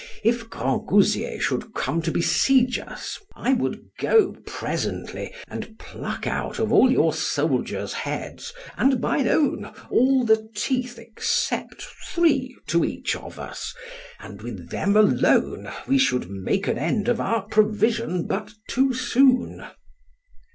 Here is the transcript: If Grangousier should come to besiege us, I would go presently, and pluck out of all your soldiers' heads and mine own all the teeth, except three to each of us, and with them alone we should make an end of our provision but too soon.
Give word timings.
If 0.23 0.49
Grangousier 0.49 1.39
should 1.39 1.75
come 1.75 2.01
to 2.01 2.11
besiege 2.11 2.79
us, 2.79 3.19
I 3.35 3.53
would 3.53 3.85
go 3.99 4.35
presently, 4.47 5.31
and 5.47 5.77
pluck 5.77 6.25
out 6.25 6.57
of 6.57 6.73
all 6.73 6.91
your 6.91 7.13
soldiers' 7.13 7.93
heads 7.93 8.51
and 8.77 8.99
mine 8.99 9.27
own 9.27 9.65
all 9.91 10.25
the 10.25 10.49
teeth, 10.55 10.97
except 10.97 11.83
three 11.83 12.57
to 12.65 12.83
each 12.83 13.15
of 13.15 13.37
us, 13.37 13.75
and 14.19 14.41
with 14.41 14.71
them 14.71 14.97
alone 14.97 15.69
we 15.87 15.99
should 15.99 16.31
make 16.31 16.67
an 16.67 16.79
end 16.79 17.07
of 17.07 17.21
our 17.21 17.43
provision 17.43 18.25
but 18.25 18.49
too 18.67 18.95
soon. 18.95 19.67